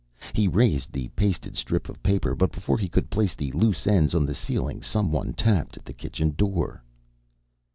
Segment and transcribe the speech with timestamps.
[0.33, 4.15] He raised the pasted strip of paper, but before he could place the loose end
[4.15, 6.81] on the ceiling, some one tapped at the kitchen door.